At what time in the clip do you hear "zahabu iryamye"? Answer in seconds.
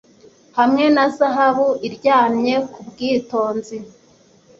1.15-2.55